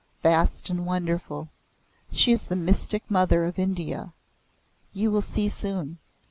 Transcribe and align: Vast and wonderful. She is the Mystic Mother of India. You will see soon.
Vast 0.23 0.71
and 0.71 0.83
wonderful. 0.87 1.49
She 2.11 2.31
is 2.31 2.47
the 2.47 2.55
Mystic 2.55 3.03
Mother 3.07 3.45
of 3.45 3.59
India. 3.59 4.13
You 4.93 5.11
will 5.11 5.21
see 5.21 5.47
soon. 5.47 5.99